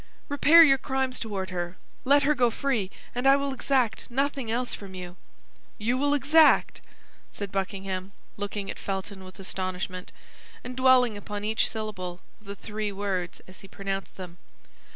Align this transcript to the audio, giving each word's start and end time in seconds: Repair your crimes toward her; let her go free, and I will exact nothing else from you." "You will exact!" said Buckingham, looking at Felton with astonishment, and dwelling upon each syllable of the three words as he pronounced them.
Repair 0.29 0.63
your 0.63 0.79
crimes 0.79 1.19
toward 1.19 1.51
her; 1.51 1.77
let 2.05 2.23
her 2.23 2.33
go 2.33 2.49
free, 2.49 2.89
and 3.13 3.27
I 3.27 3.35
will 3.35 3.53
exact 3.53 4.09
nothing 4.09 4.49
else 4.49 4.73
from 4.73 4.95
you." 4.95 5.15
"You 5.77 5.95
will 5.95 6.15
exact!" 6.15 6.81
said 7.31 7.51
Buckingham, 7.51 8.11
looking 8.35 8.71
at 8.71 8.79
Felton 8.79 9.23
with 9.23 9.37
astonishment, 9.37 10.11
and 10.63 10.75
dwelling 10.75 11.17
upon 11.17 11.43
each 11.45 11.69
syllable 11.69 12.19
of 12.39 12.47
the 12.47 12.55
three 12.55 12.91
words 12.91 13.41
as 13.41 13.61
he 13.61 13.67
pronounced 13.67 14.15
them. 14.15 14.39